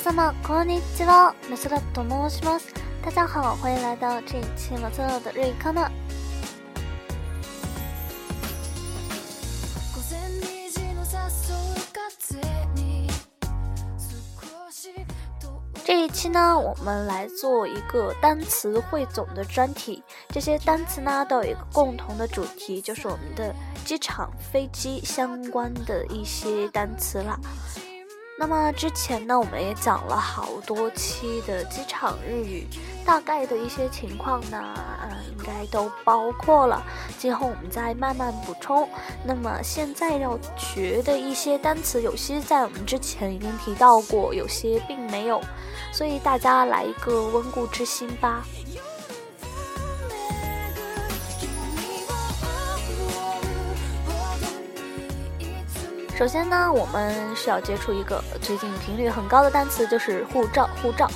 [0.00, 2.72] 様こんにちは、マサラと申します。
[3.04, 5.88] 大家好，欢迎来到这一期马萨拉的日语课呢。
[15.84, 20.02] 这一期呢，我们来做一个单词汇总的专题。
[20.30, 27.38] 这些单词呢，都有一个共同的主题，就是我们的机场、飞机相关的一些单词啦。
[28.41, 32.65] 那么之前呢，我们也讲了好多期的机场日语，
[33.05, 34.57] 大概的一些情况呢，
[35.03, 36.83] 嗯，应该都包括了。
[37.19, 38.89] 今后我们再慢慢补充。
[39.23, 45.39] 那么现在要学的一些单词，有些在我们之前已经提到过，有些并没有，
[45.93, 48.43] 所以大家来一个温故知新吧。
[56.21, 60.69] 首先呢，我们需要接触一个最近频率很高的单词，就是护照。
[60.79, 61.09] 护照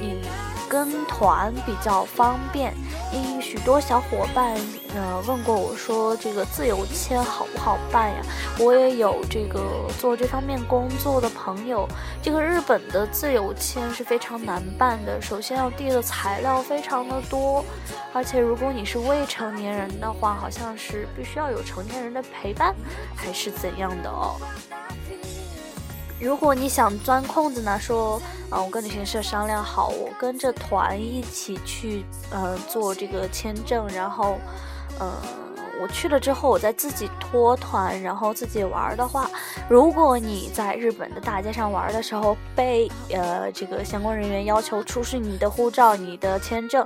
[0.00, 0.20] 你
[0.68, 2.74] 跟团比较方便。
[3.10, 4.54] 因许多小伙伴
[4.94, 8.16] 呃问过我说，这个自由签好不好办呀？
[8.58, 9.60] 我也有这个
[9.98, 11.88] 做这方面工作的朋友，
[12.22, 15.18] 这个日本的自由签是非常难办的。
[15.22, 17.64] 首先要递的材料非常的多，
[18.12, 22.74] 而且如果你是未成年人的话，好像是必须要有成年人的陪伴，
[23.16, 24.36] 还是怎样的哦？
[26.20, 28.20] 如果你想钻空子呢，说，
[28.50, 34.36] 啊，我跟旅行社商量好，我跟着团一起去，呃，做这个签证，然后，
[35.00, 35.12] 嗯，
[35.80, 39.30] 我去了之后，我再自己脱团，然后自己玩的话，
[39.68, 46.84] 如果你在日本的大街上玩的时候被，呃，这个相关人员要求出示你的护照、你的签证，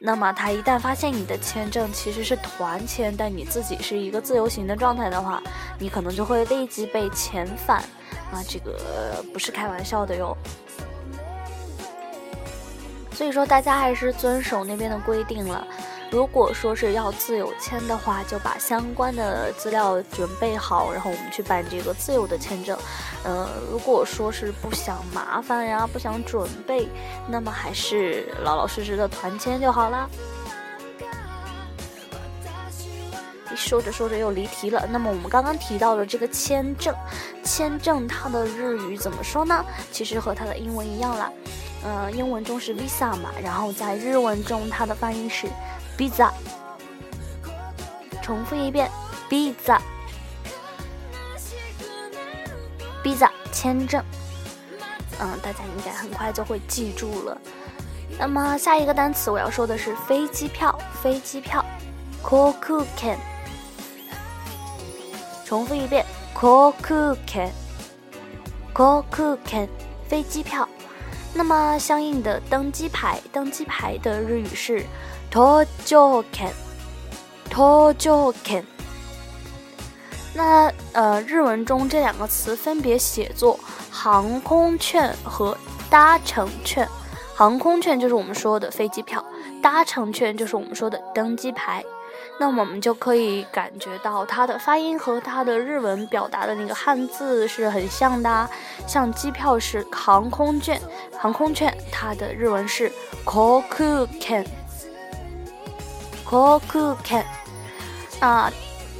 [0.00, 5.40] 那么他一旦发现你的签证其实是团签，但你自己是一个自由行的状态的话，
[5.78, 7.84] 你可能就会立即被遣返。
[8.34, 10.36] 啊，这个不是开玩笑的哟。
[13.12, 15.64] 所以说，大家还是遵守那边的规定了。
[16.10, 22.76] 如果说是要自由签的话，就把相关的资料准备好，然后我们去办这个自由的签证。
[23.24, 26.88] 嗯，如果说是不想麻烦呀，不想准备，
[27.28, 30.08] 那么还是老老实实的团签就好啦。
[33.56, 34.86] 说着说着又离题了。
[34.90, 36.94] 那么我们刚刚提到的这个签证，
[37.44, 39.64] 签证它的日语怎么说呢？
[39.92, 41.30] 其实和它的英文一样啦。
[41.84, 45.46] 呃，英文中是 visa 嘛，然后在日文中它的发音是
[45.98, 46.30] visa。
[48.22, 48.90] 重复一遍
[49.28, 49.78] ，visa，visa
[53.52, 54.02] 签证。
[55.20, 57.38] 嗯，大家应该很快就会记住了。
[58.18, 61.62] 那么下一个单词我要说的是飞机票，飞机票
[62.22, 63.18] ，ko ku ken。
[65.44, 67.52] 重复一遍航空券，
[68.72, 69.68] 航空券，
[70.08, 70.68] 飞机票。
[71.34, 74.84] 那么相应的登机牌，登机牌的日语是
[75.30, 76.52] 搭乗券，
[77.50, 78.64] 搭乗券。
[80.32, 83.58] 那呃，日文中这两个词分别写作
[83.90, 85.56] 航空券和
[85.90, 86.88] 搭乘券。
[87.36, 89.24] 航空券就是我们说的飞机票，
[89.60, 91.84] 搭乘券就是我们说的登机牌。
[92.38, 98.50] 那我们就可以感觉到它的发音和它的日文表达的那个汉字是很像的，
[98.86, 100.80] 像机票是航空券，
[101.16, 102.90] 航空券它的日文是
[103.24, 107.24] koku ken，koku ken，
[108.20, 108.50] 啊，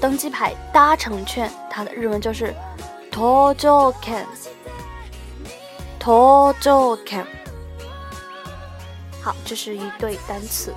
[0.01, 2.55] 登机牌搭乘券它的日文就是
[3.11, 3.93] tojo
[6.01, 7.25] ken，tojo ken。
[9.21, 10.73] 好，这是一对单词。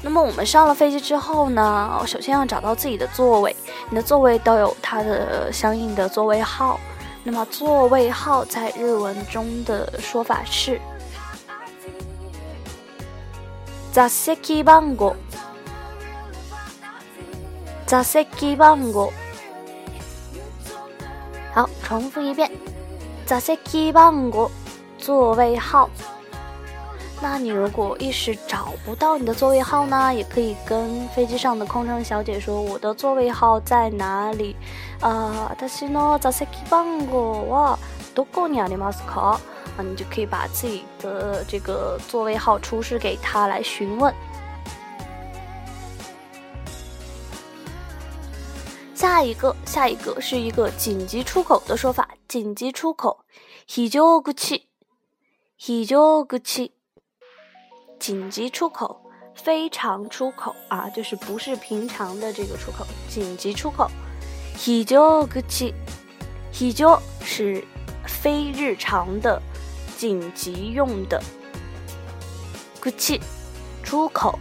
[0.00, 3.54] 那么我们上了飞机之后呢，首先要找到自己的座位。
[3.90, 6.78] 你的座位都有它的相应的座位号。
[7.24, 10.80] 那么座位号在日文中的说法是
[13.92, 15.14] 座席番号。
[17.86, 19.10] 座席番号。
[21.52, 22.50] 好，重复一遍，
[23.26, 24.50] 座席番号，
[24.96, 25.90] 座位号。
[27.21, 34.55] 那你如果一时找不到你的座位号呢，也可以跟飞机上的空乘小姐说我的座位号在哪里。
[34.99, 37.77] 啊，私の座席番号は
[38.13, 39.37] どこにありますか？
[39.77, 44.13] 啊，你就可以把自己的这个座位号出示给他来询问。
[48.93, 53.19] 下一个，下一个是一个紧急出口的说法，紧急出口，
[53.67, 54.33] 非常口，
[55.57, 56.37] 非常口，
[57.99, 58.99] 紧急出口，
[59.35, 63.89] 非常出口啊，就是不是平常的这个出口，紧急出口，
[64.55, 65.41] 非常口，
[66.51, 67.63] 非常是
[68.05, 69.41] 非日常的。
[69.95, 71.23] 紧急用的
[72.81, 72.91] 口
[73.83, 74.37] 出口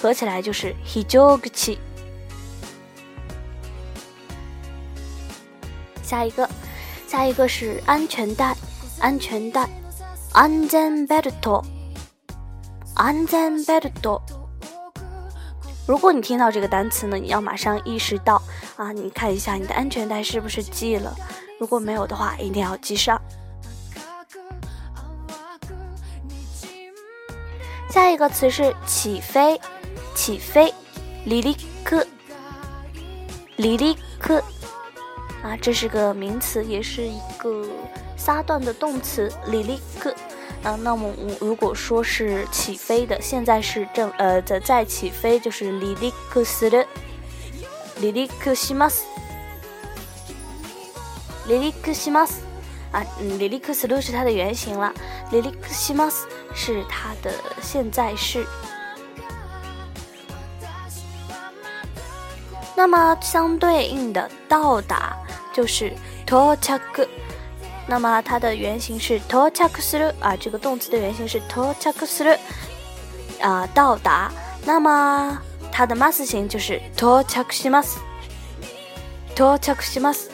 [0.00, 1.78] 合起来就是非常口。
[6.00, 6.48] 下一个，
[7.08, 8.56] 下一个是安全带，
[9.00, 9.68] 安全带，
[10.32, 11.64] 安全ベルト，
[12.94, 14.20] 安全ベルト。
[15.86, 18.42] 如果你听到这个单词呢，你要马上意识到
[18.76, 21.14] 啊，你看一下你的安全带是不是系了？
[21.58, 23.20] 如果没有的话，一定要系上。
[27.88, 29.58] 下一个词是起飞，
[30.14, 30.72] 起飞，
[31.24, 32.06] 离离克，
[33.56, 34.42] 离离克，
[35.42, 37.66] 啊，这是个名词，也是一个
[38.16, 40.14] 撒段的动词，离离克。
[40.63, 46.85] 啊，那么如果说是起飞的，现在是正呃在在起飞，就是离离克斯的，
[47.97, 49.03] 离离克西马斯，
[51.47, 52.41] 离离克西马斯。
[52.91, 54.93] 啊，嗯，离离克斯都是它的原型了，
[55.31, 56.27] 离离克西马斯。
[56.55, 57.33] 是它的
[57.63, 58.45] 现在式。
[62.75, 65.17] 那么相对应的到达
[65.51, 65.91] 就是
[66.27, 66.79] 到着，
[67.86, 72.38] 那么它的原型是到着する啊，这个动词的原型是到着する
[73.40, 74.30] 啊，到达。
[74.64, 75.40] 那么
[75.72, 77.96] 它的 mas 型就是到着します，
[79.34, 80.28] 到着します。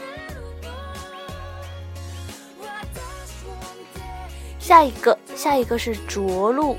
[4.58, 6.76] 下一个，下一个是着陆，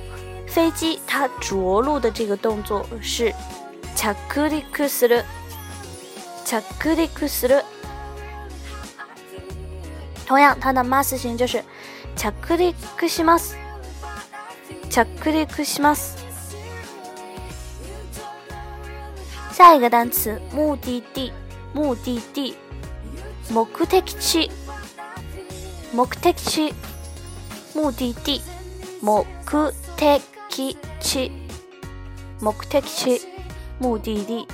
[0.47, 3.33] 飞机它着陆的这个动作是
[3.95, 5.23] 着陸する，
[6.43, 7.63] 着陸する。
[10.30, 11.64] 同样，它的 mas 型就是
[12.14, 12.72] 着陸
[13.08, 13.56] します，
[14.88, 16.18] 着陸します。
[19.52, 21.32] 下一个单词，目的地，
[21.74, 22.54] 目的地，
[23.48, 24.48] 目的地，
[25.92, 26.72] 目的地。
[27.74, 28.40] 目的地，
[29.02, 29.26] 目
[29.96, 30.22] 的
[31.00, 31.32] 地，
[32.38, 33.20] 目的地，
[33.80, 34.46] 目的地。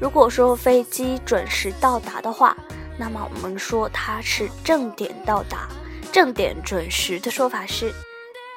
[0.00, 2.56] 如果说飞机准时到达的话，
[2.98, 5.68] 那么我们说它是正点到达。
[6.10, 7.94] 正点准时的说法是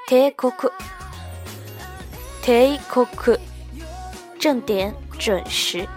[0.08, 0.50] take
[2.42, 3.40] take，
[4.40, 5.88] 正点准时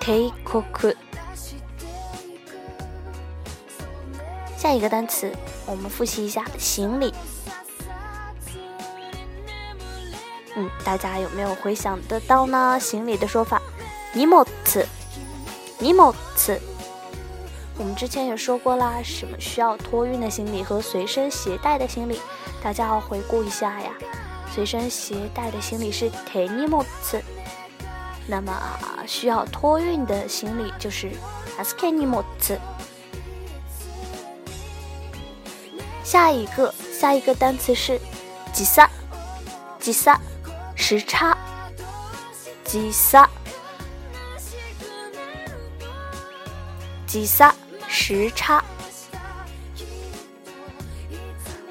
[0.00, 0.94] take o k。
[4.58, 5.32] 下一个单词，
[5.64, 7.14] 我们复习一下行李。
[10.56, 12.78] 嗯，大家有没有回想得到呢？
[12.78, 13.62] 行李的说法，
[14.13, 14.87] 尼莫茨，
[15.79, 16.59] 尼莫茨。
[17.77, 22.19] 我们之前也说过啦，什么需要托运的行李和随身携带的行李，
[22.63, 23.91] 大家要回顾一下呀。
[24.53, 27.21] 随身携带的行李是テ尼莫茨，
[28.27, 28.53] 那么
[29.05, 31.11] 需要托运的行李就是
[31.59, 32.57] アスケ尼莫茨。
[36.05, 37.99] 下一个，下一个单词是“
[38.53, 38.89] 吉萨”，
[39.79, 40.17] 吉萨，
[40.75, 41.35] 时差，
[42.63, 43.29] 吉萨，
[47.10, 47.52] 吉萨，
[47.88, 48.62] 时差。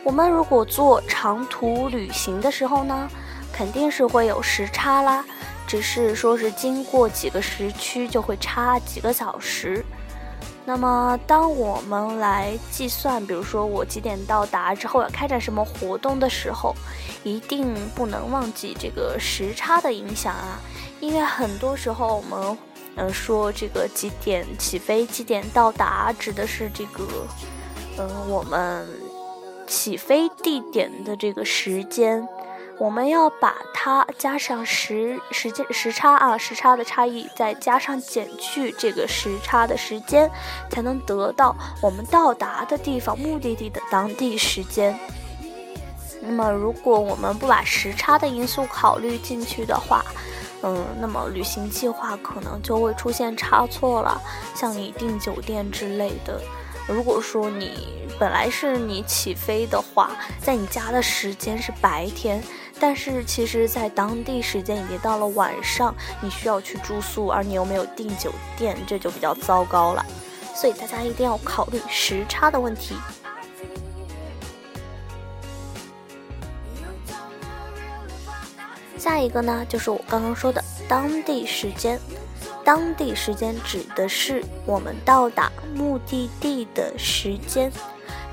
[0.03, 3.09] 我们如果做长途旅行的时候呢，
[3.53, 5.23] 肯定是会有时差啦，
[5.65, 9.85] 只是说是经过几个时区就会差几个小时。
[10.65, 16.75] 那么，当我们来计算，比如说我几点到达之后要开展什么活动的时候，
[17.23, 20.59] 一定不能忘记这个时差的影响啊！
[20.99, 22.57] 因为很多时候我们，
[22.99, 27.03] 嗯，说这个几点起飞、几点到达，指的是这个，
[27.97, 28.87] 嗯，我们
[29.65, 32.27] 起飞地点的这个时间。
[32.77, 40.31] 我们要把它加上时时间时差啊，时差的差异，再加上减去这个时差的时间，
[40.69, 44.97] 才能得到我们到达的地方目的地的当地时间。
[46.21, 50.03] 那么，如果我们不把时差的因素考虑进去的话，
[50.61, 54.21] 嗯，那么旅行计划可能就会出现差错了。
[54.53, 56.41] 像你订酒店之类的，
[56.87, 60.11] 如果说你本来是你起飞的话，
[60.41, 62.43] 在你家的时间是白天。
[62.81, 70.05] 但是其实，在当地时间已经到了晚上，你需要去住宿，而你又没有订酒店，这就比较糟糕了。
[70.55, 72.95] 所以大家一定要考虑时差的问题。
[78.99, 81.99] 下一个呢，就是我刚刚说的当地时间。
[82.65, 87.71] 当地时间指的是我们到达目的地的时间，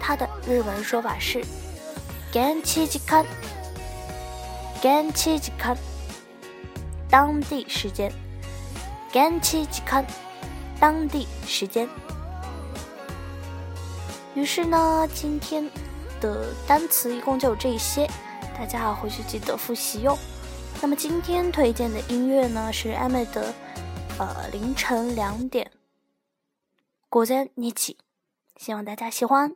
[0.00, 1.42] 它的日文说法是
[2.32, 3.25] “現地時間”。
[4.82, 5.78] 現地時間，
[7.08, 8.12] 当地时间。
[9.12, 10.04] 現地時間，
[10.78, 11.88] 当地时间。
[14.35, 15.70] 于是呢，今天
[16.20, 18.06] 的单词一共就这些，
[18.58, 20.18] 大家回去记得复习哟。
[20.83, 23.52] 那么今天推荐的音乐呢，是艾美的。
[24.18, 25.71] 呃，凌晨两点，
[27.11, 27.99] 果真你起，
[28.56, 29.54] 希望大家喜欢。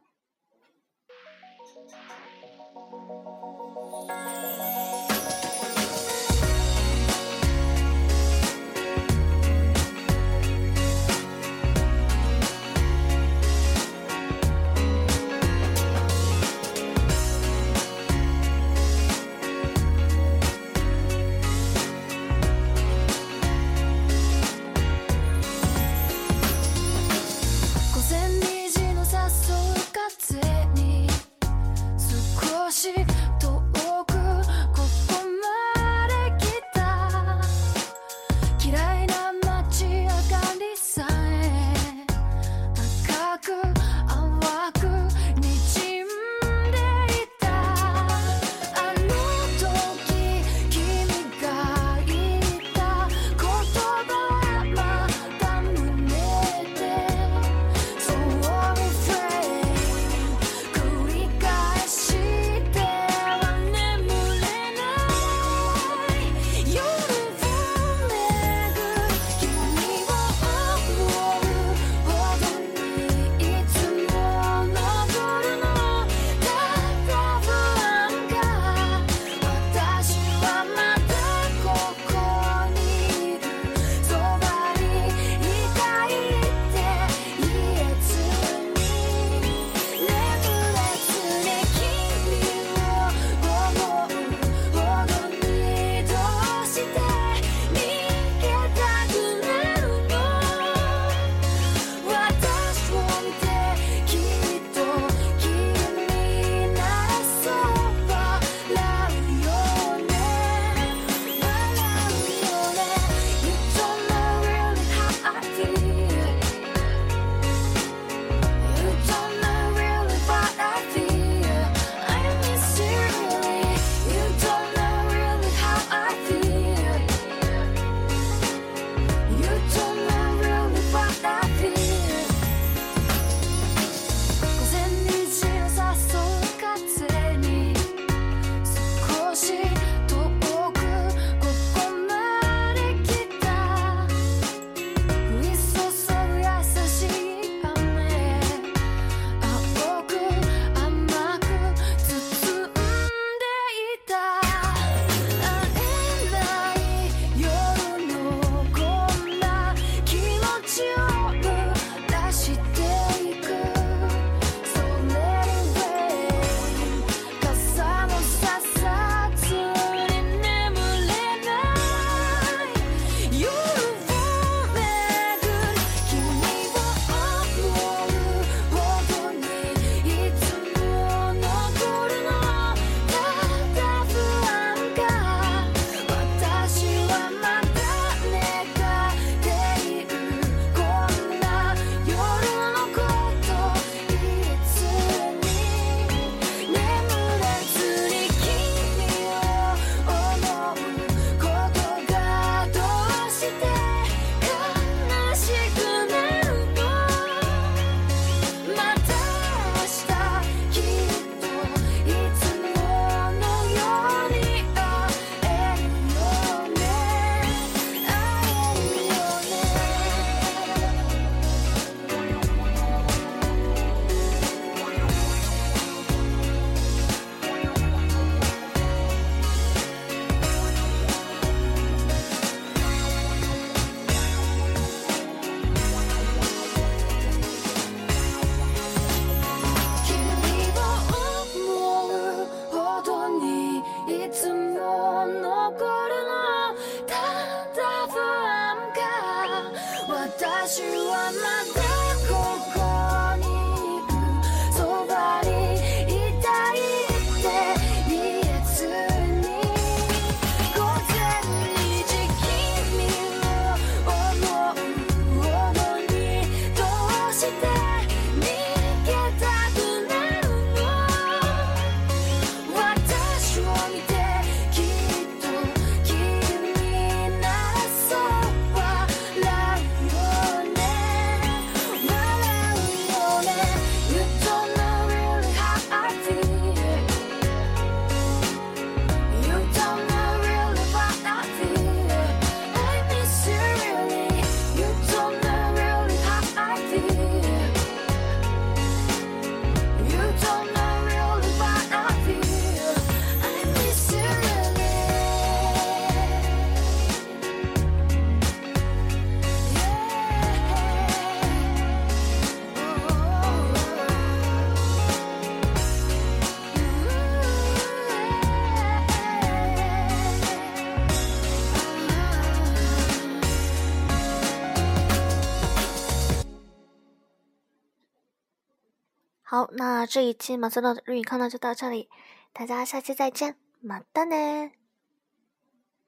[329.61, 332.09] 好，那这一期马斯的日语课呢就到这里，
[332.55, 334.80] 大家下期再见，马达呢。